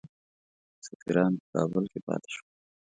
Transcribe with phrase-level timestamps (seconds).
[0.85, 2.49] سفیران په کابل کې پاته شول.